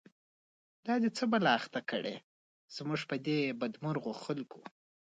دا 0.85 0.93
دی 1.01 1.09
څه 1.17 1.23
بلا 1.31 1.51
اخته 1.59 1.79
کړه، 1.89 2.15
زمونږ 2.75 3.01
په 3.09 3.15
دی 3.25 3.39
بد 3.59 3.73
مرغوخلکو 3.83 4.61